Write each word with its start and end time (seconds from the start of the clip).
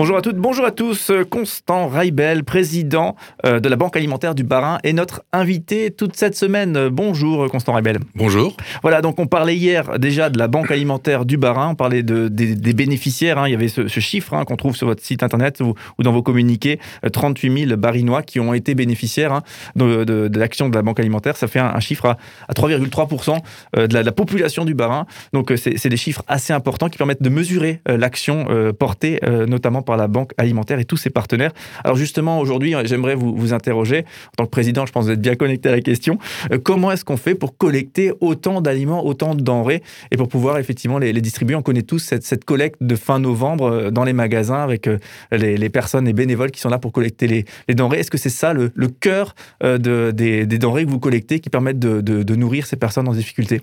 Bonjour 0.00 0.16
à 0.16 0.22
toutes, 0.22 0.36
bonjour 0.36 0.64
à 0.64 0.70
tous. 0.70 1.10
Constant 1.28 1.88
Raibel, 1.88 2.44
président 2.44 3.16
euh, 3.44 3.58
de 3.58 3.68
la 3.68 3.74
Banque 3.74 3.96
alimentaire 3.96 4.36
du 4.36 4.44
Barin, 4.44 4.78
est 4.84 4.92
notre 4.92 5.24
invité 5.32 5.90
toute 5.90 6.14
cette 6.14 6.36
semaine. 6.36 6.88
Bonjour 6.88 7.50
Constant 7.50 7.72
Raibel. 7.72 7.98
Bonjour. 8.14 8.56
Voilà, 8.82 9.02
donc 9.02 9.18
on 9.18 9.26
parlait 9.26 9.56
hier 9.56 9.98
déjà 9.98 10.30
de 10.30 10.38
la 10.38 10.46
Banque 10.46 10.70
alimentaire 10.70 11.24
du 11.24 11.36
Barin, 11.36 11.70
on 11.70 11.74
parlait 11.74 12.04
de, 12.04 12.28
des, 12.28 12.72
bénéficiaires. 12.74 13.38
Hein. 13.38 13.48
Il 13.48 13.50
y 13.50 13.54
avait 13.56 13.66
ce, 13.66 13.88
chiffre 13.88 14.34
hein, 14.34 14.44
qu'on 14.44 14.54
trouve 14.54 14.76
sur 14.76 14.86
votre 14.86 15.02
site 15.02 15.24
internet 15.24 15.60
ou, 15.60 15.74
dans 15.98 16.12
vos 16.12 16.22
communiqués 16.22 16.78
38 17.12 17.66
000 17.66 17.76
barinois 17.76 18.22
qui 18.22 18.38
ont 18.38 18.54
été 18.54 18.76
bénéficiaires 18.76 19.32
hein, 19.32 19.42
de, 19.74 20.30
l'action 20.32 20.68
de 20.68 20.76
la 20.76 20.82
Banque 20.82 21.00
alimentaire. 21.00 21.36
Ça 21.36 21.48
fait 21.48 21.58
un, 21.58 21.80
chiffre 21.80 22.16
à, 22.48 22.52
3,3% 22.54 23.40
euh, 23.76 23.88
de 23.88 23.98
la, 23.98 24.12
population 24.12 24.64
du 24.64 24.74
Barin. 24.74 25.06
Donc 25.32 25.50
euh, 25.50 25.56
c'est 25.56 25.88
des 25.88 25.96
chiffres 25.96 26.22
assez 26.28 26.52
importants 26.52 26.88
qui 26.88 26.98
permettent 26.98 27.20
de 27.20 27.30
mesurer 27.30 27.82
l'action 27.88 28.46
portée 28.78 29.18
notamment 29.48 29.82
par 29.88 29.96
la 29.96 30.06
Banque 30.06 30.32
alimentaire 30.36 30.78
et 30.78 30.84
tous 30.84 30.98
ses 30.98 31.08
partenaires. 31.08 31.52
Alors 31.82 31.96
justement, 31.96 32.40
aujourd'hui, 32.40 32.74
j'aimerais 32.84 33.14
vous, 33.14 33.34
vous 33.34 33.54
interroger, 33.54 34.00
en 34.00 34.36
tant 34.36 34.44
que 34.44 34.50
président, 34.50 34.84
je 34.84 34.92
pense 34.92 35.04
que 35.04 35.06
vous 35.06 35.14
êtes 35.14 35.20
bien 35.20 35.34
connecté 35.34 35.70
à 35.70 35.72
la 35.72 35.80
question, 35.80 36.18
euh, 36.52 36.58
comment 36.62 36.92
est-ce 36.92 37.06
qu'on 37.06 37.16
fait 37.16 37.34
pour 37.34 37.56
collecter 37.56 38.12
autant 38.20 38.60
d'aliments, 38.60 39.04
autant 39.06 39.34
de 39.34 39.40
denrées, 39.40 39.82
et 40.10 40.18
pour 40.18 40.28
pouvoir 40.28 40.58
effectivement 40.58 40.98
les, 40.98 41.12
distribuer? 41.14 41.54
On 41.54 41.62
connaît 41.62 41.82
tous 41.82 42.00
cette, 42.00 42.22
cette, 42.22 42.44
collecte 42.44 42.76
de 42.82 42.96
fin 42.96 43.18
novembre 43.18 43.64
euh, 43.64 43.90
dans 43.90 44.04
les 44.04 44.12
magasins 44.12 44.62
avec 44.62 44.88
euh, 44.88 44.98
les, 45.32 45.70
personnes, 45.70 46.04
les 46.04 46.12
bénévoles 46.12 46.50
qui 46.50 46.60
sont 46.60 46.68
là 46.68 46.78
pour 46.78 46.92
collecter 46.92 47.26
les, 47.26 47.74
denrées. 47.74 48.00
Est-ce 48.00 48.10
que 48.10 48.18
c'est 48.18 48.28
ça 48.28 48.52
le, 48.52 48.70
cœur 49.00 49.34
de, 49.62 50.10
des, 50.10 50.46
denrées 50.46 50.84
que 50.84 50.90
vous 50.90 50.98
collectez 50.98 51.40
qui 51.40 51.48
permettent 51.48 51.78
de 51.78 52.34
nourrir 52.34 52.66
ces 52.66 52.76
personnes 52.76 53.08
en 53.08 53.12
difficulté? 53.12 53.62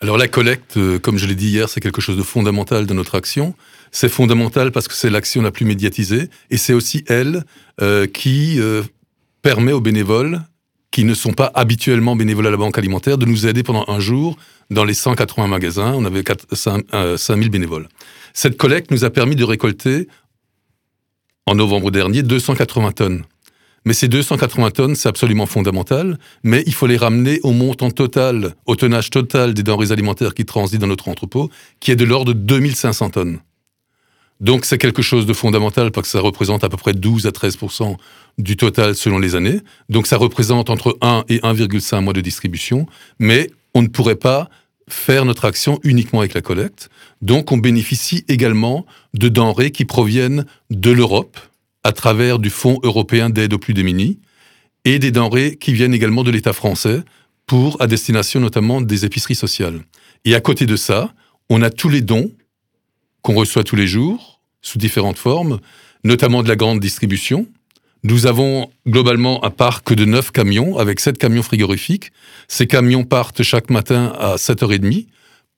Alors 0.00 0.18
la 0.18 0.28
collecte, 0.28 0.78
comme 0.98 1.16
je 1.16 1.26
l'ai 1.26 1.34
dit 1.34 1.48
hier, 1.48 1.68
c'est 1.68 1.80
quelque 1.80 2.00
chose 2.00 2.16
de 2.18 2.22
fondamental 2.22 2.86
de 2.86 2.92
notre 2.92 3.14
action. 3.14 3.54
C'est 3.90 4.08
fondamental 4.08 4.72
parce 4.72 4.88
que 4.88 4.94
c'est 4.94 5.10
l'action 5.10 5.40
la 5.42 5.50
plus 5.50 5.64
médiatisée 5.64 6.28
et 6.50 6.58
c'est 6.58 6.74
aussi 6.74 7.04
elle 7.08 7.44
euh, 7.80 8.06
qui 8.06 8.60
euh, 8.60 8.82
permet 9.42 9.72
aux 9.72 9.80
bénévoles 9.80 10.42
qui 10.90 11.04
ne 11.04 11.14
sont 11.14 11.32
pas 11.32 11.50
habituellement 11.54 12.16
bénévoles 12.16 12.46
à 12.46 12.50
la 12.50 12.56
banque 12.56 12.78
alimentaire 12.78 13.18
de 13.18 13.26
nous 13.26 13.46
aider 13.46 13.62
pendant 13.62 13.84
un 13.88 14.00
jour 14.00 14.36
dans 14.70 14.84
les 14.84 14.94
180 14.94 15.46
magasins. 15.46 15.92
On 15.94 16.04
avait 16.04 16.22
4, 16.22 16.54
5, 16.54 16.84
5000 17.16 17.50
bénévoles. 17.50 17.88
Cette 18.32 18.56
collecte 18.56 18.90
nous 18.90 19.04
a 19.04 19.10
permis 19.10 19.36
de 19.36 19.44
récolter 19.44 20.08
en 21.46 21.54
novembre 21.54 21.90
dernier 21.90 22.22
280 22.22 22.92
tonnes. 22.92 23.24
Mais 23.86 23.94
ces 23.94 24.08
280 24.08 24.72
tonnes, 24.72 24.96
c'est 24.96 25.08
absolument 25.08 25.46
fondamental, 25.46 26.18
mais 26.42 26.64
il 26.66 26.74
faut 26.74 26.88
les 26.88 26.96
ramener 26.96 27.38
au 27.44 27.52
montant 27.52 27.92
total, 27.92 28.54
au 28.66 28.74
tonnage 28.74 29.10
total 29.10 29.54
des 29.54 29.62
denrées 29.62 29.92
alimentaires 29.92 30.34
qui 30.34 30.44
transitent 30.44 30.80
dans 30.80 30.88
notre 30.88 31.08
entrepôt, 31.08 31.50
qui 31.78 31.92
est 31.92 31.96
de 31.96 32.04
l'ordre 32.04 32.34
de 32.34 32.38
2500 32.38 33.10
tonnes. 33.10 33.38
Donc 34.40 34.64
c'est 34.64 34.76
quelque 34.76 35.02
chose 35.02 35.24
de 35.24 35.32
fondamental 35.32 35.92
parce 35.92 36.08
que 36.08 36.12
ça 36.12 36.20
représente 36.20 36.64
à 36.64 36.68
peu 36.68 36.76
près 36.76 36.94
12 36.94 37.26
à 37.26 37.30
13% 37.30 37.96
du 38.38 38.56
total 38.56 38.96
selon 38.96 39.20
les 39.20 39.36
années. 39.36 39.60
Donc 39.88 40.08
ça 40.08 40.16
représente 40.16 40.68
entre 40.68 40.98
1 41.00 41.24
et 41.28 41.38
1,5 41.38 42.00
mois 42.00 42.12
de 42.12 42.20
distribution, 42.20 42.86
mais 43.20 43.50
on 43.72 43.82
ne 43.82 43.88
pourrait 43.88 44.16
pas 44.16 44.50
faire 44.88 45.24
notre 45.24 45.44
action 45.44 45.78
uniquement 45.84 46.20
avec 46.20 46.34
la 46.34 46.40
collecte. 46.42 46.90
Donc 47.22 47.52
on 47.52 47.56
bénéficie 47.56 48.24
également 48.26 48.84
de 49.14 49.28
denrées 49.28 49.70
qui 49.70 49.84
proviennent 49.84 50.44
de 50.70 50.90
l'Europe 50.90 51.38
à 51.86 51.92
travers 51.92 52.40
du 52.40 52.50
Fonds 52.50 52.80
européen 52.82 53.30
d'aide 53.30 53.54
aux 53.54 53.58
plus 53.58 53.72
démunis 53.72 54.18
et 54.84 54.98
des 54.98 55.12
denrées 55.12 55.54
qui 55.54 55.72
viennent 55.72 55.94
également 55.94 56.24
de 56.24 56.32
l'État 56.32 56.52
français 56.52 57.02
pour 57.46 57.80
à 57.80 57.86
destination 57.86 58.40
notamment 58.40 58.80
des 58.80 59.04
épiceries 59.04 59.36
sociales. 59.36 59.78
Et 60.24 60.34
à 60.34 60.40
côté 60.40 60.66
de 60.66 60.74
ça, 60.74 61.14
on 61.48 61.62
a 61.62 61.70
tous 61.70 61.88
les 61.88 62.00
dons 62.00 62.32
qu'on 63.22 63.34
reçoit 63.34 63.62
tous 63.62 63.76
les 63.76 63.86
jours 63.86 64.40
sous 64.62 64.78
différentes 64.78 65.16
formes, 65.16 65.60
notamment 66.02 66.42
de 66.42 66.48
la 66.48 66.56
grande 66.56 66.80
distribution. 66.80 67.46
Nous 68.02 68.26
avons 68.26 68.68
globalement 68.88 69.44
un 69.44 69.50
parc 69.50 69.94
de 69.94 70.04
9 70.04 70.32
camions 70.32 70.78
avec 70.78 70.98
7 70.98 71.18
camions 71.18 71.44
frigorifiques. 71.44 72.10
Ces 72.48 72.66
camions 72.66 73.04
partent 73.04 73.44
chaque 73.44 73.70
matin 73.70 74.12
à 74.18 74.34
7h30 74.34 75.06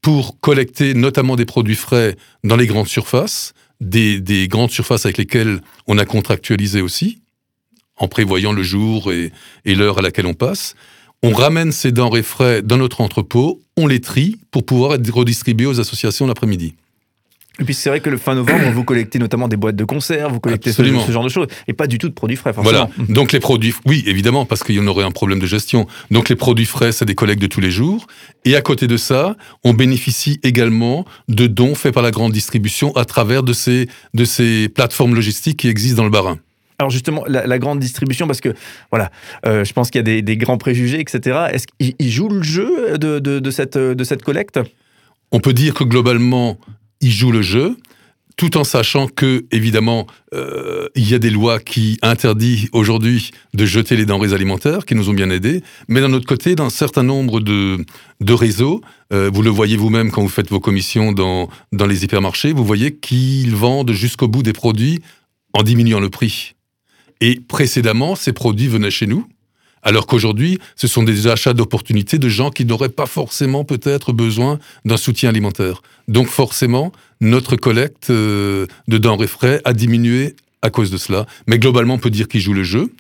pour 0.03 0.39
collecter 0.41 0.93
notamment 0.93 1.37
des 1.37 1.47
produits 1.47 1.75
frais 1.75 2.17
dans 2.45 2.57
les 2.57 2.67
grandes 2.67 2.87
surfaces, 2.87 3.55
des, 3.81 4.21
des 4.21 4.49
grandes 4.49 4.71
surfaces 4.71 5.05
avec 5.05 5.19
lesquelles 5.19 5.61
on 5.87 5.99
a 5.99 6.05
contractualisé 6.05 6.81
aussi, 6.81 7.21
en 7.97 8.09
prévoyant 8.09 8.53
le 8.53 8.63
jour 8.63 9.13
et, 9.13 9.33
et 9.65 9.75
l'heure 9.75 9.99
à 9.99 10.03
laquelle 10.03 10.27
on 10.27 10.35
passe. 10.35 10.75
On 11.23 11.33
ramène 11.33 11.73
ces 11.73 11.91
denrées 11.91 12.23
frais 12.23 12.63
dans 12.63 12.77
notre 12.77 13.01
entrepôt, 13.01 13.61
on 13.77 13.87
les 13.87 14.01
trie 14.01 14.37
pour 14.51 14.65
pouvoir 14.65 14.95
être 14.95 15.13
redistribués 15.13 15.67
aux 15.67 15.81
associations 15.81 16.27
l'après-midi. 16.27 16.75
Et 17.61 17.65
puis 17.65 17.75
c'est 17.75 17.89
vrai 17.89 18.01
que 18.01 18.09
le 18.09 18.19
fin 18.19 18.35
novembre, 18.35 18.71
vous 18.73 18.85
collectez 18.85 19.19
notamment 19.19 19.49
des 19.49 19.57
boîtes 19.57 19.75
de 19.75 19.85
conserve, 19.85 20.33
vous 20.33 20.41
collectez 20.41 20.73
ce, 20.73 20.83
genre 21.11 21.25
de 21.25 21.29
choses, 21.29 21.49
et 21.67 21.73
pas 21.73 21.89
du 21.89 21.99
tout 21.99 22.09
de 22.09 22.15
produits 22.15 22.37
frais, 22.37 22.53
forcément. 22.53 22.89
Voilà. 22.97 23.13
Donc 23.13 23.33
les 23.33 23.41
produits, 23.41 23.75
oui, 23.85 24.05
évidemment, 24.07 24.45
parce 24.45 24.63
qu'il 24.63 24.77
y 24.77 24.81
en 24.81 24.87
aurait 24.87 25.05
un 25.05 25.11
problème 25.11 25.41
de 25.41 25.47
gestion. 25.47 25.87
Donc 26.13 26.29
les 26.29 26.37
produits 26.37 26.67
frais, 26.67 26.93
c'est 26.93 27.05
des 27.05 27.17
collectes 27.17 27.43
de 27.43 27.49
tous 27.49 27.61
les 27.61 27.73
jours. 27.73 28.07
Et 28.45 28.55
à 28.55 28.61
côté 28.61 28.87
de 28.87 28.97
ça, 28.97 29.37
on 29.65 29.75
bénéficie 29.75 30.39
également 30.45 31.05
de 31.29 31.49
dons 31.49 31.75
faits 31.75 31.93
par 31.93 32.03
la 32.03 32.13
grande 32.13 32.33
distribution 32.33 32.95
à 32.97 33.05
travers 33.05 33.43
de 33.43 33.53
ces, 33.53 33.89
de 34.15 34.25
ces 34.25 34.69
plateformes 34.69 35.15
logistiques 35.15 35.59
qui 35.59 35.69
existent 35.69 35.99
dans 35.99 36.05
le 36.05 36.11
Barin. 36.11 36.39
Alors 36.79 36.91
justement, 36.91 37.25
la, 37.27 37.59
grande 37.59 37.81
distribution, 37.81 38.29
parce 38.29 38.41
que 38.41 38.55
voilà, 38.93 39.11
euh, 39.47 39.65
je 39.65 39.73
pense 39.73 39.91
qu'il 39.91 39.99
y 39.99 40.19
a 40.19 40.23
des, 40.23 40.37
grands 40.37 40.59
préjugés, 40.59 41.01
etc. 41.01 41.47
Est-ce 41.53 41.67
qu'ils 41.67 42.11
jouent 42.13 42.29
le 42.29 42.45
jeu 42.45 42.97
de, 42.99 43.19
de, 43.19 43.41
de, 43.41 43.51
cette, 43.51 43.77
de 43.77 44.05
cette 44.05 44.23
collecte? 44.23 44.61
On 45.33 45.41
peut 45.41 45.53
dire 45.53 45.75
que 45.75 45.83
globalement, 45.83 46.57
il 47.01 47.13
joue 47.13 47.33
le 47.33 47.43
jeu, 47.43 47.77
tout 48.39 48.57
en 48.57 48.63
sachant 48.63 49.09
que, 49.09 49.47
évidemment, 49.51 50.07
euh, 50.33 50.89
il 50.95 51.11
y 51.11 51.15
a 51.15 51.19
des 51.19 51.29
lois 51.29 51.59
qui 51.59 51.99
interdisent 52.03 52.69
aujourd'hui 52.73 53.33
de 53.53 53.67
jeter 53.67 53.97
les 53.97 54.07
denrées 54.07 54.33
alimentaires, 54.33 54.87
qui 54.87 54.95
nous 54.95 55.11
ont 55.11 55.13
bien 55.13 55.29
aidés. 55.29 55.63
Mais 55.89 56.01
d'un 56.01 56.13
autre 56.13 56.27
côté, 56.27 56.55
dans 56.55 56.67
un 56.67 56.71
certain 56.71 57.03
nombre 57.03 57.41
de, 57.41 57.85
de 58.21 58.33
réseaux, 58.33 58.81
euh, 59.13 59.29
vous 59.33 59.43
le 59.43 59.51
voyez 59.51 59.77
vous-même 59.77 60.13
quand 60.13 60.23
vous 60.23 60.29
faites 60.29 60.51
vos 60.51 60.61
commissions 60.61 61.11
dans, 61.13 61.49
dans 61.73 61.87
les 61.87 62.05
hypermarchés, 62.05 62.53
vous 62.53 62.65
voyez 62.65 62.95
qu'ils 62.95 63.57
vendent 63.57 63.93
jusqu'au 63.93 64.29
bout 64.29 64.45
des 64.45 64.53
produits 64.53 65.01
en 65.53 65.65
diminuant 65.65 66.01
le 66.01 66.09
prix. 66.09 66.55
Et 67.21 67.41
précédemment, 67.41 68.15
ces 68.15 68.33
produits 68.33 68.69
venaient 68.69 68.93
chez 68.93 69.09
nous, 69.09 69.27
alors 69.83 70.07
qu'aujourd'hui, 70.07 70.59
ce 70.77 70.87
sont 70.87 71.03
des 71.03 71.27
achats 71.27 71.55
d'opportunités 71.55 72.19
de 72.19 72.29
gens 72.29 72.51
qui 72.51 72.65
n'auraient 72.65 72.89
pas 72.89 73.07
forcément 73.07 73.65
peut-être 73.65 74.13
besoin 74.13 74.59
d'un 74.85 74.97
soutien 74.97 75.29
alimentaire. 75.31 75.83
Donc 76.09 76.29
forcément, 76.29 76.93
notre 77.21 77.57
collecte 77.57 78.11
euh, 78.11 78.67
de 78.89 78.99
denrées 78.99 79.27
frais 79.27 79.61
a 79.65 79.73
diminué 79.73 80.37
à 80.63 80.71
cause 80.71 80.91
de 80.91 80.97
cela. 80.97 81.27
Mais 81.47 81.59
globalement, 81.59 81.95
on 81.95 81.99
peut 81.99 82.11
dire 82.11 82.29
qu'ils 82.29 82.41
jouent 82.41 82.55
le 82.55 82.65
jeu. 82.65 82.93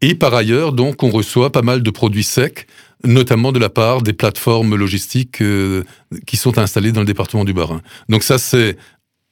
Et 0.00 0.14
par 0.14 0.34
ailleurs, 0.34 0.72
donc, 0.72 1.02
on 1.02 1.10
reçoit 1.10 1.52
pas 1.52 1.62
mal 1.62 1.82
de 1.82 1.90
produits 1.90 2.24
secs, 2.24 2.66
notamment 3.04 3.52
de 3.52 3.58
la 3.58 3.68
part 3.68 4.02
des 4.02 4.12
plateformes 4.12 4.74
logistiques 4.74 5.40
euh, 5.40 5.84
qui 6.26 6.36
sont 6.36 6.58
installées 6.58 6.92
dans 6.92 7.00
le 7.00 7.06
département 7.06 7.44
du 7.44 7.52
Bas-Rhin. 7.52 7.80
Donc 8.08 8.22
ça, 8.22 8.38
c'est 8.38 8.76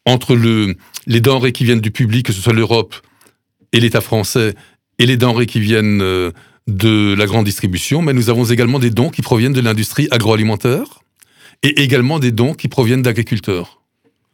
entre 0.06 0.34
le, 0.34 0.76
les 1.06 1.20
denrées 1.20 1.52
qui 1.52 1.64
viennent 1.64 1.80
du 1.80 1.90
public, 1.90 2.26
que 2.26 2.32
ce 2.32 2.40
soit 2.40 2.52
l'Europe 2.52 2.94
et 3.72 3.80
l'État 3.80 4.00
français, 4.00 4.54
et 4.98 5.06
les 5.06 5.16
denrées 5.16 5.46
qui 5.46 5.60
viennent 5.60 6.02
euh, 6.02 6.30
de 6.66 7.14
la 7.14 7.26
grande 7.26 7.44
distribution, 7.44 8.02
mais 8.02 8.12
nous 8.12 8.30
avons 8.30 8.44
également 8.44 8.78
des 8.78 8.90
dons 8.90 9.10
qui 9.10 9.22
proviennent 9.22 9.52
de 9.52 9.60
l'industrie 9.60 10.08
agroalimentaire 10.10 11.02
et 11.62 11.82
également 11.82 12.18
des 12.18 12.32
dons 12.32 12.54
qui 12.54 12.68
proviennent 12.68 13.02
d'agriculteurs. 13.02 13.80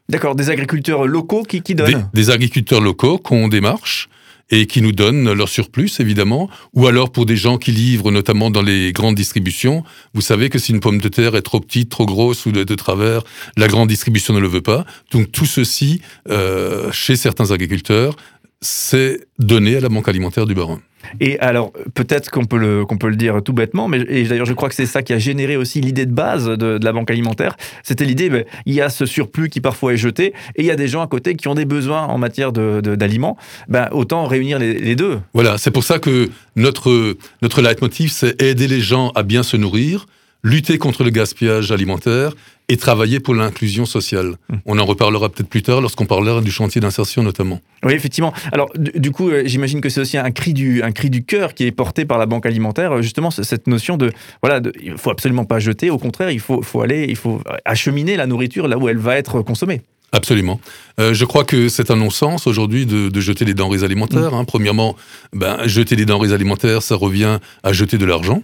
D'accord, 0.09 0.35
des 0.35 0.49
agriculteurs 0.49 1.07
locaux 1.07 1.43
qui, 1.43 1.61
qui 1.61 1.75
donnent 1.75 2.09
des, 2.15 2.31
agriculteurs 2.31 2.81
locaux 2.81 3.19
qui 3.19 3.33
ont 3.35 3.49
des 3.49 3.61
marches 3.61 4.09
et 4.51 4.67
qui 4.67 4.81
nous 4.81 4.93
donnent 4.93 5.31
leur 5.33 5.51
surplus, 5.51 6.01
évidemment, 6.01 6.49
ou 6.73 6.87
alors 6.87 7.13
pour 7.13 7.27
des 7.27 7.37
gens 7.37 7.59
qui 7.59 7.71
livrent, 7.71 8.11
notamment 8.11 8.51
dans 8.51 8.63
les 8.63 8.95
grandes 8.95 9.15
distributions. 9.15 9.85
Vous 10.15 10.23
savez 10.23 10.49
que 10.49 10.59
si 10.59 10.73
une 10.73 10.81
pomme 10.81 11.03
de 11.03 11.09
terre 11.09 11.37
est 11.37 11.43
trop 11.43 11.61
petite, 11.61 11.91
trop 11.91 12.07
grosse 12.07 12.47
ou 12.47 12.53
de, 12.53 12.75
travers, 12.75 13.25
la 13.59 13.69
grande 13.69 13.89
distribution 13.89 14.33
ne 14.33 14.39
le 14.39 14.49
veut 14.49 14.63
pas. 14.63 14.87
Donc 15.11 15.31
tout 15.31 15.45
ceci, 15.45 16.01
euh, 16.31 16.91
chez 16.93 17.17
certains 17.17 17.51
agriculteurs, 17.51 18.17
c'est 18.63 19.27
donné 19.39 19.77
à 19.77 19.81
la 19.81 19.91
Banque 19.91 20.09
alimentaire 20.09 20.47
du 20.47 20.55
Baron. 20.55 20.81
Et 21.21 21.39
alors, 21.41 21.73
peut-être 21.95 22.31
qu'on 22.31 22.45
peut, 22.45 22.59
le, 22.59 22.85
peut 22.99 23.09
le 23.09 23.17
dire 23.17 23.43
tout 23.43 23.53
bêtement, 23.53 23.89
mais 23.89 24.05
d'ailleurs, 24.25 24.47
je 24.47 24.53
crois 24.53 24.69
que 24.69 24.75
c'est 24.75 24.87
ça 24.87 25.03
qui 25.03 25.13
a 25.13 25.19
généré 25.19 25.57
aussi 25.57 25.81
l'idée 25.81 26.07
de 26.07 26.13
base 26.13 26.47
de, 26.47 26.79
la 26.83 26.93
banque 26.93 27.11
alimentaire. 27.11 27.57
C'était 27.83 28.05
l'idée, 28.05 28.31
ben, 28.31 28.45
il 28.67 28.75
y 28.75 28.81
a 28.81 28.89
ce 28.89 29.07
surplus 29.07 29.49
qui 29.49 29.61
parfois 29.61 29.95
est 29.95 29.97
jeté, 29.97 30.35
et 30.57 30.63
il 30.63 30.65
y 30.65 30.71
a 30.71 30.77
des 30.77 30.89
gens 30.89 31.03
à 31.03 31.07
côté 31.07 31.35
qui 31.35 31.49
ont 31.49 31.55
des 31.55 31.65
besoins 31.65 32.05
en 32.05 32.19
matière 32.19 32.53
d'aliments. 32.53 33.37
ben, 33.69 33.89
autant 33.93 34.27
réunir 34.27 34.59
les, 34.59 34.97
deux. 34.97 35.19
Voilà, 35.35 35.59
c'est 35.59 35.71
pour 35.71 35.85
ça 35.85 35.99
que 35.99 36.31
notre, 36.57 37.17
notre 37.43 37.63
leitmotiv, 37.63 38.11
c'est 38.11 38.41
aider 38.43 38.69
les 38.69 38.81
gens 38.81 39.11
à 39.15 39.23
bien 39.23 39.43
se 39.43 39.57
nourrir, 39.57 40.07
lutter 40.43 40.79
contre 40.79 41.05
le 41.05 41.11
gaspillage 41.11 41.73
alimentaire 41.73 42.33
et 42.71 42.77
travailler 42.77 43.19
pour 43.19 43.35
l'inclusion 43.35 43.87
sociale. 43.87 44.35
Mmh. 44.51 44.57
On 44.67 44.79
en 44.79 44.85
reparlera 44.85 45.31
peut-être 45.31 45.49
plus 45.49 45.63
tard 45.63 45.81
lorsqu'on 45.81 46.05
parlera 46.05 46.41
du 46.41 46.51
chantier 46.51 46.81
d'insertion 46.81 47.23
notamment. 47.23 47.61
Oui, 47.83 47.95
effectivement. 47.95 48.35
Alors, 48.53 48.69
du, 48.77 48.93
du 49.01 49.11
coup, 49.11 49.31
euh, 49.31 49.43
j'imagine 49.47 49.81
que 49.81 49.89
c'est 49.89 50.01
aussi 50.01 50.19
un 50.19 50.31
cri 50.31 50.53
du, 50.53 50.83
un 50.83 50.93
cri 50.93 51.09
du 51.09 51.25
cœur 51.25 51.55
qui 51.55 51.65
est 51.65 51.73
porté 51.73 52.05
par 52.05 52.19
la 52.19 52.27
Banque 52.27 52.45
alimentaire, 52.45 52.93
euh, 52.93 53.03
justement, 53.03 53.31
cette 53.31 53.67
notion 53.67 53.97
de, 53.97 54.13
voilà, 54.43 54.61
de, 54.61 54.73
il 54.83 54.99
faut 54.99 55.11
absolument 55.11 55.45
pas 55.47 55.59
jeter, 55.61 55.89
au 55.91 55.99
contraire, 55.99 56.31
il 56.31 56.41
faut, 56.41 56.61
faut 56.63 56.83
aller, 56.83 57.07
il 57.09 57.17
faut 57.17 57.41
acheminer 57.65 58.17
la 58.17 58.27
nourriture 58.27 58.69
là 58.69 58.77
où 58.77 58.89
elle 58.89 58.99
va 58.99 59.17
être 59.17 59.41
consommée. 59.43 59.81
Absolument. 60.13 60.59
Euh, 61.01 61.13
je 61.13 61.25
crois 61.27 61.45
que 61.45 61.69
c'est 61.69 61.91
un 61.91 61.97
non-sens 61.97 62.47
aujourd'hui 62.47 62.87
de, 62.87 63.09
de 63.09 63.21
jeter 63.21 63.45
des 63.45 63.53
denrées 63.55 63.85
alimentaires. 63.85 64.33
hein. 64.35 64.45
Premièrement, 64.45 64.97
ben, 65.35 65.59
jeter 65.67 65.97
des 65.97 66.07
denrées 66.07 66.33
alimentaires, 66.33 66.83
ça 66.83 66.97
revient 66.97 67.39
à 67.63 67.73
jeter 67.73 67.99
de 67.99 68.07
l'argent. 68.07 68.43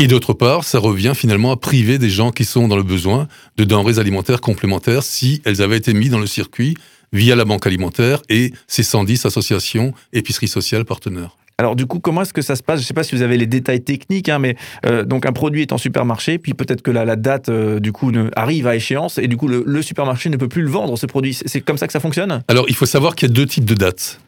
Et 0.00 0.06
d'autre 0.06 0.32
part, 0.32 0.62
ça 0.62 0.78
revient 0.78 1.12
finalement 1.16 1.50
à 1.50 1.56
priver 1.56 1.98
des 1.98 2.08
gens 2.08 2.30
qui 2.30 2.44
sont 2.44 2.68
dans 2.68 2.76
le 2.76 2.84
besoin 2.84 3.26
de 3.56 3.64
denrées 3.64 3.98
alimentaires 3.98 4.40
complémentaires 4.40 5.02
si 5.02 5.42
elles 5.44 5.60
avaient 5.60 5.76
été 5.76 5.92
mises 5.92 6.10
dans 6.10 6.20
le 6.20 6.28
circuit 6.28 6.76
via 7.12 7.34
la 7.34 7.44
banque 7.44 7.66
alimentaire 7.66 8.22
et 8.28 8.52
ses 8.68 8.84
110 8.84 9.26
associations 9.26 9.92
épiceries 10.12 10.46
sociales 10.46 10.84
partenaires. 10.84 11.36
Alors 11.60 11.74
du 11.74 11.86
coup, 11.86 11.98
comment 11.98 12.22
est-ce 12.22 12.32
que 12.32 12.42
ça 12.42 12.54
se 12.54 12.62
passe? 12.62 12.78
Je 12.78 12.84
ne 12.84 12.86
sais 12.86 12.94
pas 12.94 13.02
si 13.02 13.16
vous 13.16 13.22
avez 13.22 13.36
les 13.36 13.46
détails 13.46 13.82
techniques, 13.82 14.28
hein, 14.28 14.38
mais 14.38 14.54
euh, 14.86 15.04
donc 15.04 15.26
un 15.26 15.32
produit 15.32 15.62
est 15.62 15.72
en 15.72 15.78
supermarché, 15.78 16.38
puis 16.38 16.54
peut-être 16.54 16.82
que 16.82 16.92
la, 16.92 17.04
la 17.04 17.16
date 17.16 17.48
euh, 17.48 17.80
du 17.80 17.90
coup 17.90 18.12
ne, 18.12 18.30
arrive 18.36 18.68
à 18.68 18.76
échéance 18.76 19.18
et 19.18 19.26
du 19.26 19.36
coup 19.36 19.48
le, 19.48 19.64
le 19.66 19.82
supermarché 19.82 20.30
ne 20.30 20.36
peut 20.36 20.46
plus 20.46 20.62
le 20.62 20.70
vendre 20.70 20.96
ce 20.96 21.06
produit. 21.06 21.34
C'est 21.34 21.48
c'est 21.48 21.60
comme 21.60 21.76
ça 21.76 21.88
que 21.88 21.92
ça 21.92 21.98
fonctionne? 21.98 22.44
Alors, 22.46 22.66
il 22.68 22.76
faut 22.76 22.86
savoir 22.86 23.16
qu'il 23.16 23.28
y 23.28 23.32
a 23.32 23.34
deux 23.34 23.46
types 23.46 23.64
de 23.64 23.74
dates. 23.74 24.20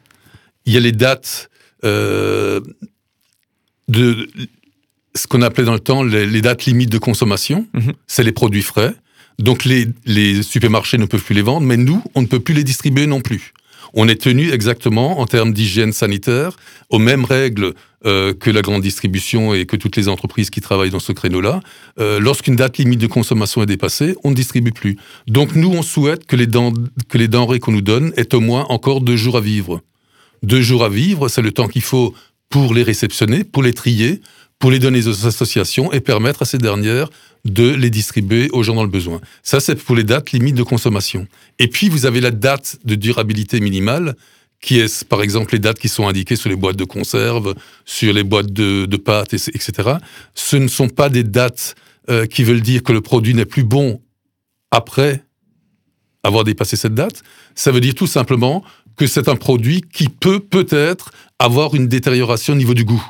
Il 0.65 0.73
y 0.73 0.77
a 0.77 0.81
les 0.81 0.91
dates 0.91 1.49
euh, 1.85 2.59
de 3.87 4.27
ce 5.15 5.27
qu'on 5.27 5.41
appelait 5.41 5.65
dans 5.65 5.73
le 5.73 5.79
temps 5.79 6.03
les, 6.03 6.25
les 6.25 6.41
dates 6.41 6.65
limites 6.65 6.91
de 6.91 6.97
consommation. 6.97 7.67
Mhm. 7.73 7.93
C'est 8.07 8.23
les 8.23 8.31
produits 8.31 8.61
frais. 8.61 8.93
Donc, 9.39 9.65
les, 9.65 9.87
les 10.05 10.43
supermarchés 10.43 10.97
ne 10.97 11.05
peuvent 11.05 11.23
plus 11.23 11.35
les 11.35 11.41
vendre, 11.41 11.65
mais 11.65 11.77
nous, 11.77 12.03
on 12.15 12.21
ne 12.21 12.27
peut 12.27 12.39
plus 12.39 12.53
les 12.53 12.63
distribuer 12.63 13.07
non 13.07 13.21
plus. 13.21 13.53
On 13.93 14.07
est 14.07 14.21
tenu 14.21 14.51
exactement, 14.51 15.19
en 15.19 15.25
termes 15.25 15.51
d'hygiène 15.51 15.91
sanitaire, 15.91 16.55
aux 16.89 16.99
mêmes 16.99 17.25
règles 17.25 17.73
euh, 18.05 18.33
que 18.33 18.49
la 18.49 18.61
grande 18.61 18.81
distribution 18.81 19.53
et 19.53 19.65
que 19.65 19.75
toutes 19.75 19.97
les 19.97 20.07
entreprises 20.07 20.49
qui 20.49 20.61
travaillent 20.61 20.91
dans 20.91 20.99
ce 20.99 21.11
créneau-là. 21.11 21.59
Euh, 21.99 22.19
Lorsqu'une 22.19 22.55
date 22.55 22.77
limite 22.77 23.01
de 23.01 23.07
consommation 23.07 23.61
est 23.63 23.65
dépassée, 23.65 24.15
on 24.23 24.29
ne 24.29 24.35
distribue 24.35 24.71
plus. 24.71 24.97
Donc 25.27 25.55
nous, 25.55 25.69
on 25.71 25.81
souhaite 25.81 26.25
que 26.25 26.35
les, 26.37 26.47
dent- 26.47 26.73
que 27.09 27.17
les 27.17 27.27
denrées 27.27 27.59
qu'on 27.59 27.73
nous 27.73 27.81
donne 27.81 28.13
aient 28.15 28.33
au 28.33 28.39
moins 28.39 28.65
encore 28.69 29.01
deux 29.01 29.17
jours 29.17 29.37
à 29.37 29.41
vivre. 29.41 29.81
Deux 30.41 30.61
jours 30.61 30.85
à 30.85 30.89
vivre, 30.89 31.27
c'est 31.27 31.41
le 31.41 31.51
temps 31.51 31.67
qu'il 31.67 31.81
faut 31.83 32.13
pour 32.49 32.73
les 32.73 32.83
réceptionner, 32.83 33.43
pour 33.43 33.61
les 33.61 33.73
trier, 33.73 34.21
pour 34.61 34.71
les 34.71 34.79
donner 34.79 35.05
aux 35.07 35.25
associations 35.27 35.91
et 35.91 35.99
permettre 35.99 36.43
à 36.43 36.45
ces 36.45 36.59
dernières 36.59 37.09
de 37.43 37.73
les 37.73 37.89
distribuer 37.89 38.47
aux 38.51 38.61
gens 38.61 38.75
dans 38.75 38.83
le 38.83 38.89
besoin. 38.89 39.19
Ça, 39.41 39.59
c'est 39.59 39.75
pour 39.75 39.95
les 39.95 40.03
dates 40.03 40.31
limites 40.31 40.55
de 40.55 40.61
consommation. 40.63 41.27
Et 41.57 41.67
puis, 41.67 41.89
vous 41.89 42.05
avez 42.05 42.21
la 42.21 42.29
date 42.31 42.77
de 42.85 42.93
durabilité 42.93 43.59
minimale, 43.59 44.15
qui 44.61 44.79
est, 44.79 45.03
par 45.05 45.23
exemple, 45.23 45.53
les 45.53 45.59
dates 45.59 45.79
qui 45.79 45.89
sont 45.89 46.07
indiquées 46.07 46.35
sur 46.35 46.49
les 46.49 46.55
boîtes 46.55 46.75
de 46.77 46.83
conserve, 46.83 47.55
sur 47.85 48.13
les 48.13 48.23
boîtes 48.23 48.53
de, 48.53 48.97
pâtes, 48.97 49.33
et- 49.33 49.49
etc. 49.55 49.93
Ce 50.35 50.55
ne 50.55 50.67
sont 50.67 50.87
pas 50.89 51.09
des 51.09 51.23
dates 51.23 51.73
euh, 52.11 52.27
qui 52.27 52.43
veulent 52.43 52.61
dire 52.61 52.83
que 52.83 52.93
le 52.93 53.01
produit 53.01 53.33
n'est 53.33 53.45
plus 53.45 53.63
bon 53.63 53.99
après 54.69 55.23
avoir 56.23 56.43
dépassé 56.43 56.75
cette 56.75 56.93
date. 56.93 57.23
Ça 57.55 57.71
veut 57.71 57.81
dire 57.81 57.95
tout 57.95 58.05
simplement 58.07 58.63
que 58.95 59.07
c'est 59.07 59.27
un 59.27 59.35
produit 59.35 59.81
qui 59.81 60.07
peut 60.07 60.39
peut-être 60.39 61.11
avoir 61.39 61.73
une 61.73 61.87
détérioration 61.87 62.53
au 62.53 62.57
niveau 62.57 62.75
du 62.75 62.85
goût. 62.85 63.03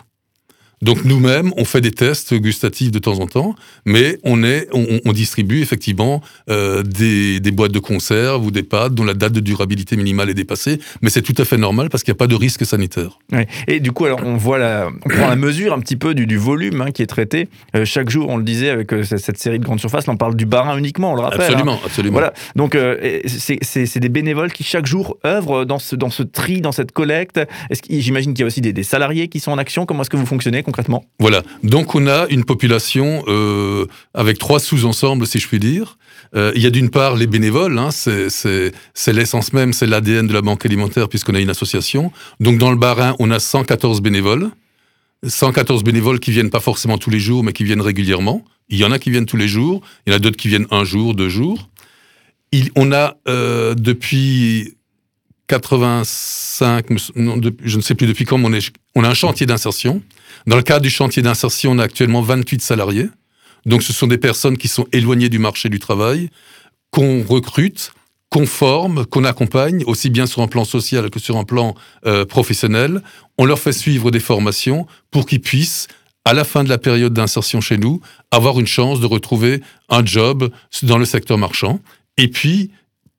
Donc 0.82 1.04
nous-mêmes, 1.06 1.52
on 1.58 1.66
fait 1.66 1.82
des 1.82 1.92
tests 1.92 2.34
gustatifs 2.34 2.92
de 2.92 3.00
temps 3.00 3.20
en 3.20 3.28
temps, 3.28 3.56
mais 3.86 4.18
on, 4.24 4.44
est, 4.44 4.68
on, 4.74 5.00
on 5.06 5.12
distribue 5.14 5.62
effectivement 5.62 6.22
euh, 6.50 6.82
des, 6.84 7.40
des 7.40 7.52
boîtes 7.52 7.72
de 7.72 7.80
conserve 7.80 8.46
ou 8.46 8.52
des 8.52 8.64
pâtes 8.64 8.96
dont 8.96 9.04
la 9.04 9.14
date 9.14 9.34
de 9.34 9.40
durabilité 9.42 9.96
minimale 9.96 10.30
est 10.30 10.34
dépassée, 10.34 10.80
mais 11.02 11.10
c'est 11.10 11.22
tout 11.22 11.36
à 11.38 11.46
fait 11.46 11.58
normal 11.58 11.90
parce 11.90 12.04
qu'il 12.04 12.12
n'y 12.12 12.18
a 12.18 12.20
pas 12.20 12.28
de 12.28 12.36
risque 12.36 12.66
sanitaire. 12.66 13.20
Ouais. 13.32 13.48
Et 13.68 13.80
du 13.80 13.92
coup, 13.92 14.06
alors 14.06 14.22
on 14.26 14.38
voit 14.38 14.58
la, 14.58 14.90
on 15.06 15.10
prend 15.10 15.28
la 15.28 15.36
mesure 15.36 15.74
un 15.74 15.80
petit 15.80 15.96
peu 15.98 16.14
du, 16.16 16.26
du 16.26 16.38
volume 16.38 16.82
hein, 16.82 16.92
qui 16.92 17.02
est 17.04 17.08
traité. 17.08 17.48
Euh, 17.76 17.86
chaque 17.86 18.10
jour, 18.10 18.30
on 18.30 18.38
le 18.38 18.44
disait 18.44 18.70
avec 18.70 18.92
euh, 18.94 19.04
cette, 19.04 19.38
série 19.38 19.60
de 19.60 19.64
grandes 19.64 19.80
surfaces, 19.80 20.08
là, 20.08 20.14
on 20.14 20.18
parle 20.18 20.36
du 20.36 20.46
barin 20.46 20.78
uniquement, 20.78 21.12
on 21.14 21.16
le 21.16 21.22
rappelle. 21.22 21.42
hein. 21.42 21.46
Absolument, 21.46 21.80
absolument. 21.86 22.14
Voilà, 22.14 22.34
donc 22.56 22.76
c'est- 23.28 24.00
des 24.02 24.10
bénévoles 24.10 24.52
qui 24.52 24.64
chaque 24.64 24.88
jour 24.88 25.18
œuvrent 25.26 25.64
dans 25.66 25.78
ce, 25.78 25.96
dans 25.96 26.10
ce 26.10 26.24
tri, 26.24 26.60
dans 26.62 26.72
cette 26.72 26.92
collecte. 26.92 27.40
J'imagine 27.88 28.34
qu'il 28.34 28.42
y 28.42 28.44
a 28.44 28.48
aussi 28.48 28.62
des, 28.62 28.74
des 28.74 28.82
salariés 28.84 29.28
qui 29.28 29.40
sont 29.40 29.52
en 29.52 29.60
action. 29.60 29.86
Comment 29.86 30.02
est-ce 30.02 30.10
que 30.10 30.18
vous 30.18 30.26
fonctionnez 30.26 30.64
Voilà. 31.20 31.44
Donc 31.64 31.96
on 31.96 32.08
a 32.08 32.28
une 32.30 32.44
population 32.46 33.24
euh, 33.28 33.86
avec 34.14 34.38
trois 34.38 34.60
sous-ensembles, 34.60 35.26
si 35.28 35.40
je 35.40 35.48
puis 35.48 35.60
dire. 35.60 35.98
Euh, 36.36 36.52
il 36.56 36.62
y 36.62 36.66
a 36.66 36.70
d'une 36.70 36.90
part 36.90 37.16
les 37.16 37.28
bénévoles, 37.28 37.78
hein, 37.78 37.90
c'est- 37.92 38.72
l'essence 39.12 39.52
même, 39.54 39.74
c'est 39.74 39.86
l'ADN 39.88 40.28
de 40.28 40.34
la 40.34 40.42
banque 40.42 40.66
alimentaire 40.66 41.10
puisqu'on 41.10 41.36
a 41.36 41.40
une 41.40 41.50
association. 41.50 42.12
Donc 42.40 42.58
dans 42.58 42.72
le 42.72 42.78
Bas-Rhin, 42.78 43.16
on 43.20 43.32
a 43.32 43.40
114 43.40 44.02
bénévoles. 44.02 44.50
114 45.28 45.84
bénévoles 45.84 46.20
qui 46.20 46.32
viennent 46.32 46.50
pas 46.50 46.60
forcément 46.60 46.98
tous 46.98 47.10
les 47.12 47.20
jours, 47.20 47.44
mais 47.44 47.54
qui 47.54 47.64
viennent 47.64 47.82
régulièrement. 47.82 48.44
Il 48.70 48.78
y 48.78 48.86
en 48.86 48.92
a 48.92 48.98
qui 49.00 49.12
viennent 49.12 49.26
tous 49.26 49.38
les 49.38 49.48
jours, 49.48 49.82
il 50.06 50.12
y 50.12 50.14
en 50.14 50.16
a 50.16 50.20
d'autres 50.20 50.38
qui 50.38 50.48
viennent 50.48 50.66
un 50.72 50.84
jour, 50.84 51.14
deux 51.14 51.30
jours. 51.30 51.70
Il, 52.52 52.70
on 52.76 52.92
a 52.92 53.18
euh, 53.28 53.76
depuis 53.76 54.76
85, 55.52 56.90
me 56.90 56.96
s- 56.98 57.12
non, 57.16 57.38
de- 57.38 57.56
je 57.64 57.78
ne 57.78 57.82
sais 57.82 57.96
plus 57.96 58.08
depuis 58.08 58.26
quand, 58.26 58.42
on, 58.44 58.52
on 58.96 59.04
a 59.04 59.10
un 59.10 59.14
chantier 59.14 59.46
d'insertion. 59.46 60.02
Dans 60.48 60.56
le 60.56 60.64
cadre 60.64 60.82
du 60.82 60.90
chantier 60.90 61.22
d'insertion, 61.22 61.72
on 61.72 61.80
a 61.80 61.84
actuellement 61.84 62.22
28 62.22 62.62
salariés. 62.62 63.10
Donc 63.66 63.84
ce 63.84 63.94
sont 63.94 64.08
des 64.08 64.18
personnes 64.18 64.58
qui 64.58 64.68
sont 64.68 64.88
éloignées 64.92 65.30
du 65.30 65.40
marché 65.40 65.70
du 65.70 65.80
travail, 65.80 66.30
qu'on 66.92 67.24
recrute, 67.24 67.94
qu'on 68.30 68.46
forme, 68.48 69.06
qu'on 69.06 69.24
accompagne, 69.24 69.84
aussi 69.86 70.10
bien 70.10 70.26
sur 70.26 70.42
un 70.42 70.48
plan 70.48 70.64
social 70.66 71.10
que 71.10 71.20
sur 71.20 71.38
un 71.38 71.44
plan 71.44 71.76
euh, 72.06 72.26
professionnel. 72.26 73.02
On 73.38 73.46
leur 73.46 73.60
fait 73.60 73.74
suivre 73.74 74.10
des 74.10 74.20
formations 74.20 74.88
pour 75.12 75.26
qu'ils 75.26 75.42
puissent, 75.42 75.88
à 76.26 76.34
la 76.34 76.44
fin 76.44 76.64
de 76.64 76.70
la 76.70 76.78
période 76.78 77.14
d'insertion 77.14 77.62
chez 77.62 77.78
nous, 77.78 78.00
avoir 78.32 78.60
une 78.60 78.68
chance 78.68 79.00
de 79.00 79.06
retrouver 79.06 79.62
un 79.90 80.06
job 80.06 80.50
dans 80.84 80.98
le 80.98 81.06
secteur 81.06 81.38
marchand. 81.38 81.80
Et 82.18 82.28
puis, 82.28 82.72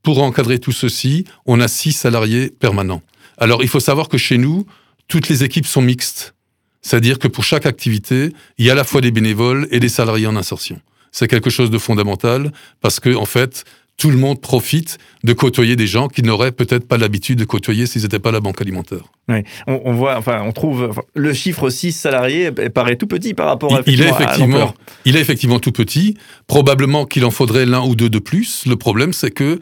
pour 0.03 0.23
encadrer 0.23 0.59
tout 0.59 0.73
ceci, 0.73 1.25
on 1.47 1.61
a 1.61 1.69
six 1.69 1.93
salariés 1.93 2.51
permanents. 2.51 3.03
Alors, 3.39 3.63
il 3.63 3.69
faut 3.69 3.81
savoir 3.81 4.09
que 4.09 4.19
chez 4.19 4.39
nous, 4.39 4.67
toutes 5.09 5.29
les 5.29 5.45
équipes 5.45 5.67
sont 5.67 5.83
mixtes. 5.83 6.35
C'est-à-dire 6.83 7.19
que 7.19 7.29
pour 7.29 7.45
chaque 7.45 7.67
activité, 7.67 8.33
il 8.59 8.67
y 8.67 8.71
a 8.71 8.73
à 8.73 8.77
la 8.77 8.85
fois 8.85 9.01
des 9.01 9.13
bénévoles 9.13 9.69
et 9.71 9.79
des 9.79 9.89
salariés 9.89 10.27
en 10.27 10.37
insertion. 10.37 10.81
C'est 11.13 11.29
quelque 11.29 11.51
chose 11.51 11.71
de 11.71 11.79
fondamental 11.79 12.53
parce 12.81 12.99
que, 12.99 13.15
en 13.15 13.27
fait, 13.27 13.65
tout 13.97 14.11
le 14.11 14.17
monde 14.17 14.41
profite 14.41 14.99
de 15.23 15.33
côtoyer 15.33 15.77
des 15.77 15.87
gens 15.87 16.09
qui 16.09 16.23
n'auraient 16.23 16.51
peut-être 16.51 16.89
pas 16.89 16.97
l'habitude 16.99 17.39
de 17.39 17.45
côtoyer 17.45 17.87
s'ils 17.87 18.03
n'étaient 18.03 18.19
pas 18.19 18.31
à 18.31 18.33
la 18.33 18.41
banque 18.41 18.61
alimentaire. 18.61 19.05
Ouais. 19.29 19.45
on, 19.69 19.81
on 19.85 19.93
voit, 19.93 20.17
enfin, 20.17 20.43
on 20.45 20.53
trouve 20.53 20.89
enfin, 20.91 21.03
le 21.15 21.33
chiffre 21.33 21.71
6 21.71 21.93
salariés 21.93 22.51
paraît 22.51 22.97
tout 22.97 23.07
petit 23.07 23.35
par 23.35 23.47
rapport 23.47 23.75
à 23.77 23.83
Il, 23.87 23.95
il 23.95 24.03
est 24.03 24.09
effectivement, 24.09 24.71
à 24.71 24.75
il 25.05 25.17
est 25.17 25.21
effectivement 25.21 25.61
tout 25.61 25.71
petit. 25.71 26.17
Probablement 26.49 27.05
qu'il 27.05 27.25
en 27.25 27.31
faudrait 27.31 27.67
l'un 27.67 27.83
ou 27.83 27.95
deux 27.95 28.11
de 28.11 28.19
plus. 28.19 28.67
Le 28.67 28.77
problème, 28.77 29.13
c'est 29.13 29.31
que 29.31 29.61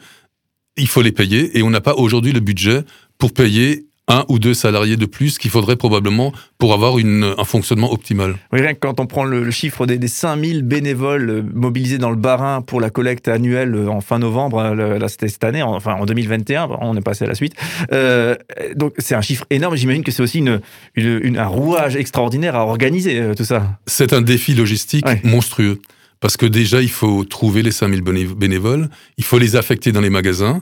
il 0.77 0.87
faut 0.87 1.01
les 1.01 1.11
payer 1.11 1.57
et 1.57 1.63
on 1.63 1.69
n'a 1.69 1.81
pas 1.81 1.95
aujourd'hui 1.95 2.31
le 2.31 2.39
budget 2.39 2.81
pour 3.17 3.33
payer 3.33 3.85
un 4.07 4.25
ou 4.27 4.39
deux 4.39 4.53
salariés 4.55 4.97
de 4.97 5.05
plus 5.05 5.37
qu'il 5.37 5.51
faudrait 5.51 5.75
probablement 5.77 6.33
pour 6.57 6.73
avoir 6.73 6.97
une, 6.97 7.33
un 7.37 7.43
fonctionnement 7.45 7.93
optimal. 7.93 8.35
Oui, 8.51 8.59
rien 8.59 8.73
que 8.73 8.79
quand 8.79 8.99
on 8.99 9.05
prend 9.05 9.23
le, 9.23 9.41
le 9.43 9.51
chiffre 9.51 9.85
des, 9.85 9.97
des 9.97 10.07
5000 10.09 10.63
bénévoles 10.63 11.29
euh, 11.29 11.43
mobilisés 11.53 11.97
dans 11.97 12.09
le 12.09 12.17
Bas-Rhin 12.17 12.61
pour 12.61 12.81
la 12.81 12.89
collecte 12.89 13.27
annuelle 13.29 13.73
euh, 13.75 13.87
en 13.87 14.01
fin 14.01 14.19
novembre, 14.19 14.61
là 14.73 15.07
c'était 15.07 15.29
cette 15.29 15.43
année, 15.45 15.61
en- 15.61 15.75
enfin 15.75 15.93
en 15.93 16.05
2021, 16.05 16.67
on 16.81 16.97
est 16.97 17.01
passé 17.01 17.23
à 17.23 17.27
la 17.27 17.35
suite. 17.35 17.53
Euh, 17.93 18.35
donc 18.75 18.93
c'est 18.97 19.15
un 19.15 19.21
chiffre 19.21 19.45
énorme, 19.49 19.77
j'imagine 19.77 20.03
que 20.03 20.11
c'est 20.11 20.23
aussi 20.23 20.39
une, 20.39 20.59
une- 20.95 21.19
une- 21.23 21.37
un 21.37 21.47
rouage 21.47 21.95
extraordinaire 21.95 22.55
à 22.55 22.65
organiser 22.65 23.21
tout 23.37 23.45
ça. 23.45 23.77
C'est 23.85 24.11
un 24.13 24.21
défi 24.21 24.55
logistique 24.55 25.05
Ouais. 25.05 25.21
monstrueux. 25.23 25.79
Parce 26.21 26.37
que 26.37 26.45
déjà, 26.45 26.81
il 26.81 26.89
faut 26.89 27.25
trouver 27.25 27.61
les 27.63 27.71
5000 27.71 28.01
béné- 28.01 28.33
bénévoles, 28.33 28.89
il 29.17 29.23
faut 29.25 29.39
les 29.39 29.55
affecter 29.57 29.91
dans 29.91 30.01
les 30.01 30.09
magasins, 30.09 30.61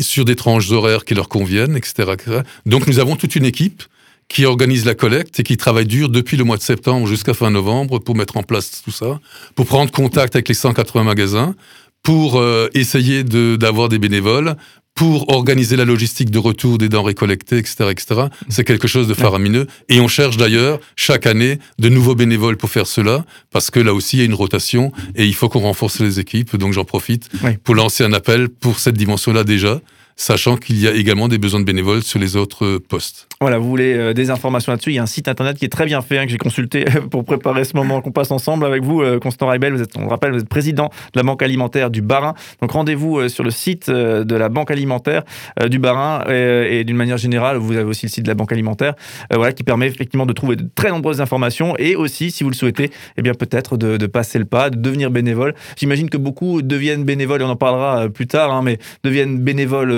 sur 0.00 0.24
des 0.24 0.34
tranches 0.36 0.70
horaires 0.72 1.04
qui 1.04 1.14
leur 1.14 1.28
conviennent, 1.28 1.76
etc. 1.76 2.16
Donc 2.64 2.86
nous 2.88 2.98
avons 2.98 3.14
toute 3.14 3.36
une 3.36 3.44
équipe 3.44 3.82
qui 4.28 4.44
organise 4.46 4.84
la 4.86 4.94
collecte 4.94 5.38
et 5.38 5.42
qui 5.44 5.56
travaille 5.56 5.86
dur 5.86 6.08
depuis 6.08 6.36
le 6.38 6.44
mois 6.44 6.56
de 6.56 6.62
septembre 6.62 7.06
jusqu'à 7.06 7.34
fin 7.34 7.50
novembre 7.50 7.98
pour 8.00 8.16
mettre 8.16 8.38
en 8.38 8.42
place 8.42 8.82
tout 8.82 8.90
ça, 8.90 9.20
pour 9.54 9.66
prendre 9.66 9.92
contact 9.92 10.34
avec 10.34 10.48
les 10.48 10.54
180 10.54 11.04
magasins, 11.04 11.54
pour 12.02 12.38
euh, 12.40 12.68
essayer 12.74 13.22
d'avoir 13.22 13.88
des 13.88 13.98
bénévoles, 13.98 14.56
pour 14.96 15.28
organiser 15.28 15.76
la 15.76 15.84
logistique 15.84 16.30
de 16.30 16.38
retour 16.38 16.78
des 16.78 16.88
denrées 16.88 17.14
collectées, 17.14 17.58
etc., 17.58 17.84
etc. 17.90 18.22
C'est 18.48 18.64
quelque 18.64 18.88
chose 18.88 19.06
de 19.06 19.14
faramineux. 19.14 19.66
Et 19.90 20.00
on 20.00 20.08
cherche 20.08 20.38
d'ailleurs 20.38 20.80
chaque 20.96 21.26
année 21.26 21.58
de 21.78 21.88
nouveaux 21.90 22.14
bénévoles 22.14 22.56
pour 22.56 22.70
faire 22.70 22.86
cela, 22.86 23.24
parce 23.52 23.70
que 23.70 23.78
là 23.78 23.92
aussi 23.92 24.16
il 24.16 24.20
y 24.20 24.22
a 24.22 24.24
une 24.24 24.34
rotation 24.34 24.90
et 25.14 25.26
il 25.26 25.34
faut 25.34 25.48
qu'on 25.50 25.60
renforce 25.60 26.00
les 26.00 26.18
équipes. 26.18 26.56
Donc 26.56 26.72
j'en 26.72 26.84
profite 26.84 27.28
Oui. 27.44 27.50
pour 27.62 27.74
lancer 27.74 28.04
un 28.04 28.12
appel 28.14 28.48
pour 28.48 28.78
cette 28.80 28.96
dimension-là 28.96 29.44
déjà. 29.44 29.80
Sachant 30.16 30.56
qu'il 30.56 30.80
y 30.80 30.88
a 30.88 30.92
également 30.92 31.28
des 31.28 31.36
besoins 31.38 31.60
de 31.60 31.64
bénévoles 31.64 32.02
sur 32.02 32.18
les 32.18 32.36
autres 32.36 32.78
postes. 32.78 33.28
Voilà, 33.38 33.58
vous 33.58 33.68
voulez 33.68 33.92
euh, 33.92 34.14
des 34.14 34.30
informations 34.30 34.72
là-dessus, 34.72 34.90
il 34.90 34.94
y 34.94 34.98
a 34.98 35.02
un 35.02 35.06
site 35.06 35.28
internet 35.28 35.58
qui 35.58 35.66
est 35.66 35.70
très 35.70 35.84
bien 35.84 36.00
fait, 36.00 36.16
hein, 36.16 36.24
que 36.24 36.30
j'ai 36.30 36.38
consulté 36.38 36.86
pour 37.10 37.22
préparer 37.22 37.64
ce 37.64 37.76
moment 37.76 38.00
qu'on 38.00 38.12
passe 38.12 38.30
ensemble 38.30 38.64
avec 38.64 38.82
vous, 38.82 39.02
euh, 39.02 39.18
Constant 39.18 39.48
Raibel, 39.48 39.74
vous 39.74 39.82
êtes, 39.82 39.94
on 39.96 40.02
le 40.02 40.08
rappelle, 40.08 40.32
vous 40.32 40.40
êtes 40.40 40.48
président 40.48 40.86
de 41.12 41.20
la 41.20 41.22
Banque 41.22 41.42
alimentaire 41.42 41.90
du 41.90 42.00
Barin, 42.00 42.32
donc 42.62 42.70
rendez-vous 42.72 43.18
euh, 43.18 43.28
sur 43.28 43.44
le 43.44 43.50
site 43.50 43.90
de 43.90 44.34
la 44.34 44.48
Banque 44.48 44.70
alimentaire 44.70 45.22
du 45.68 45.78
Barin, 45.78 46.24
et, 46.30 46.84
d'une 46.84 46.96
manière 46.96 47.18
générale, 47.18 47.58
vous 47.58 47.74
avez 47.74 47.84
aussi 47.84 48.06
le 48.06 48.10
site 48.10 48.24
de 48.24 48.28
la 48.28 48.34
Banque 48.34 48.52
alimentaire, 48.52 48.94
voilà, 49.30 49.52
qui 49.52 49.64
permet 49.64 49.86
effectivement 49.86 50.26
de 50.26 50.32
trouver 50.32 50.56
de 50.56 50.68
très 50.74 50.90
nombreuses 50.90 51.20
informations, 51.20 51.76
et 51.78 51.94
aussi, 51.94 52.30
si 52.30 52.42
vous 52.42 52.50
le 52.50 52.56
souhaitez, 52.56 52.90
eh 53.16 53.22
bien 53.22 53.34
peut-être 53.34 53.76
de, 53.76 53.96
de, 53.96 54.06
passer 54.06 54.38
le 54.38 54.44
pas, 54.44 54.70
de 54.70 54.76
devenir 54.76 55.10
bénévole. 55.10 55.54
J'imagine 55.76 56.08
que 56.08 56.16
beaucoup 56.16 56.62
deviennent 56.62 57.04
bénévoles, 57.04 57.42
et 57.42 57.44
on 57.44 57.50
en 57.50 57.56
parlera 57.56 58.08
plus 58.08 58.26
tard, 58.26 58.52
hein, 58.52 58.62
mais 58.62 58.78
deviennent 59.04 59.38
bénévoles 59.38 59.92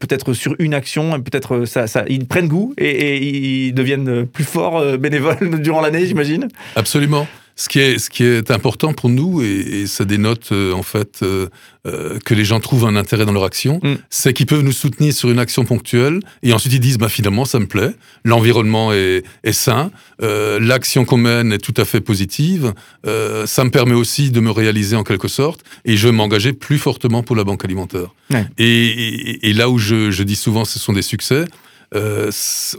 peut-être 0.00 0.32
sur 0.32 0.54
une 0.58 0.74
action, 0.74 1.20
peut-être 1.20 1.64
ça, 1.64 1.86
ça, 1.86 2.04
ils 2.08 2.26
prennent 2.26 2.48
goût 2.48 2.74
et, 2.78 3.16
ils 3.68 3.74
deviennent 3.74 4.26
plus 4.26 4.44
forts 4.44 4.78
euh, 4.78 4.96
bénévoles 4.96 5.60
durant 5.62 5.80
l'année, 5.80 6.06
j'imagine 6.06 6.48
Absolument. 6.76 7.26
Ce 7.56 7.68
qui 7.68 7.78
est, 7.78 7.98
ce 7.98 8.10
qui 8.10 8.24
est 8.24 8.50
important 8.50 8.92
pour 8.92 9.10
nous, 9.10 9.42
et, 9.42 9.86
ça 9.86 10.04
dénote 10.04 10.50
euh, 10.50 10.72
en 10.72 10.82
fait 10.82 11.20
euh, 11.22 11.48
que 12.24 12.34
les 12.34 12.44
gens 12.44 12.58
trouvent 12.58 12.86
un 12.86 12.96
intérêt 12.96 13.26
dans 13.26 13.32
leur 13.32 13.44
action, 13.44 13.78
mm. 13.82 13.94
c'est 14.10 14.32
qu'ils 14.32 14.46
peuvent 14.46 14.62
nous 14.62 14.72
soutenir 14.72 15.12
sur 15.12 15.30
une 15.30 15.38
action 15.38 15.64
ponctuelle, 15.64 16.20
et 16.42 16.52
ensuite 16.52 16.72
ils 16.72 16.80
disent, 16.80 16.98
bah, 16.98 17.08
finalement, 17.08 17.44
ça 17.44 17.60
me 17.60 17.66
plaît, 17.66 17.94
l'environnement 18.24 18.92
est, 18.92 19.22
est, 19.44 19.52
sain, 19.52 19.90
l'action 20.20 21.04
qu'on 21.04 21.16
mène 21.16 21.52
est 21.52 21.58
tout 21.58 21.74
à 21.76 21.84
fait 21.84 22.00
positive, 22.00 22.72
ça 23.04 23.64
me 23.64 23.70
permet 23.70 23.94
aussi 23.94 24.30
de 24.30 24.40
me 24.40 24.50
réaliser 24.50 24.96
en 24.96 25.04
quelque 25.04 25.28
sorte, 25.28 25.60
et 25.84 25.96
je 25.96 26.08
veux 26.08 26.12
m'engager 26.12 26.52
plus 26.52 26.78
fortement 26.78 27.22
pour 27.22 27.36
la 27.36 27.44
banque 27.44 27.64
alimentaire. 27.64 28.08
Et, 28.58 29.48
et, 29.48 29.52
là 29.52 29.68
où 29.68 29.78
je, 29.78 30.10
je 30.10 30.22
dis 30.22 30.36
souvent, 30.36 30.64
ce 30.64 30.78
sont 30.78 30.92
des 30.92 31.02
succès, 31.02 31.44
euh, 31.94 32.30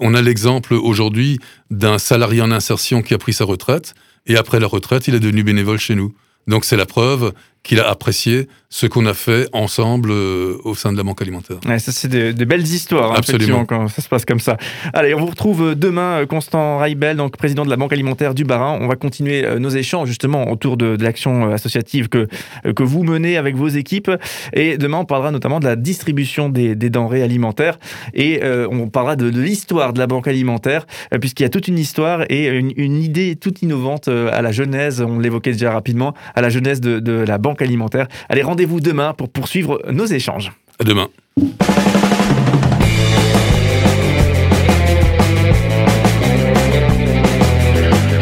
on 0.01 0.13
a 0.13 0.21
l'exemple 0.21 0.73
aujourd'hui 0.73 1.39
d'un 1.71 1.97
salarié 1.97 2.41
en 2.41 2.51
insertion 2.51 3.01
qui 3.01 3.13
a 3.13 3.17
pris 3.17 3.33
sa 3.33 3.45
retraite 3.45 3.95
et 4.25 4.37
après 4.37 4.59
la 4.59 4.67
retraite, 4.67 5.07
il 5.07 5.15
est 5.15 5.19
devenu 5.19 5.43
bénévole 5.43 5.79
chez 5.79 5.95
nous. 5.95 6.13
Donc 6.47 6.65
c'est 6.65 6.77
la 6.77 6.85
preuve 6.85 7.33
qu'il 7.65 7.79
a 7.79 7.89
apprécié 7.89 8.47
ce 8.75 8.87
qu'on 8.87 9.05
a 9.05 9.13
fait 9.13 9.47
ensemble 9.53 10.11
euh, 10.11 10.57
au 10.65 10.75
sein 10.75 10.91
de 10.91 10.97
la 10.97 11.03
Banque 11.03 11.21
alimentaire. 11.21 11.57
ça, 11.63 11.91
c'est 11.93 12.09
des, 12.09 12.45
belles 12.45 12.61
histoires, 12.61 13.11
hein, 13.13 13.15
Absolument. 13.17 13.65
quand 13.65 13.87
ça 13.87 14.01
se 14.01 14.09
passe 14.09 14.25
comme 14.25 14.41
ça. 14.41 14.57
Allez, 14.93 15.13
on 15.15 15.19
vous 15.19 15.27
retrouve 15.27 15.69
euh, 15.69 15.75
demain, 15.75 16.21
euh, 16.21 16.25
Constant 16.25 16.77
Raibel, 16.77 17.15
donc 17.15 17.37
président 17.37 17.63
de 17.63 17.69
la 17.69 17.77
Banque 17.77 17.93
alimentaire 17.93 18.35
du 18.35 18.43
Barin. 18.43 18.77
On 18.81 18.87
va 18.87 18.95
continuer 18.95 19.45
nos 19.59 19.69
échanges 19.69 20.09
justement 20.09 20.51
autour 20.51 20.77
de, 20.77 20.97
l'action 20.99 21.51
associative 21.51 22.09
que, 22.09 22.27
que 22.75 22.83
vous 22.83 23.03
menez 23.03 23.37
avec 23.37 23.55
vos 23.55 23.67
équipes. 23.67 24.11
Et 24.53 24.77
demain, 24.77 24.99
on 24.99 25.05
parlera 25.05 25.31
notamment 25.31 25.59
de 25.59 25.65
la 25.65 25.75
distribution 25.75 26.49
des, 26.49 26.75
denrées 26.75 27.23
alimentaires. 27.23 27.79
Et 28.13 28.41
on 28.43 28.89
parlera 28.89 29.15
de, 29.15 29.27
l'histoire 29.27 29.93
de 29.93 29.99
la 29.99 30.07
Banque 30.07 30.27
alimentaire, 30.27 30.85
puisqu'il 31.19 31.43
y 31.43 31.45
a 31.45 31.49
toute 31.49 31.67
une 31.67 31.79
histoire 31.79 32.23
et 32.29 32.47
une, 32.47 33.01
idée 33.01 33.35
toute 33.35 33.61
innovante 33.61 34.07
à 34.07 34.41
la 34.41 34.51
genèse, 34.51 35.01
on 35.01 35.19
l'évoquait 35.19 35.53
déjà 35.53 35.71
rapidement, 35.71 36.13
à 36.33 36.41
la 36.41 36.49
genèse 36.49 36.81
de, 36.81 36.99
de 36.99 37.13
la 37.13 37.37
Banque 37.37 37.54
alimentaire. 37.61 38.07
Allez, 38.29 38.43
rendez-vous 38.43 38.79
demain 38.79 39.13
pour 39.13 39.29
poursuivre 39.29 39.81
nos 39.91 40.05
échanges. 40.05 40.51
À 40.79 40.83
demain. 40.83 41.09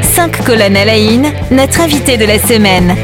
Cinq 0.01 0.43
colonnes 0.45 0.77
à 0.77 0.85
la 0.85 0.97
notre 1.51 1.81
invité 1.81 2.17
de 2.17 2.25
la 2.25 2.39
semaine. 2.39 2.95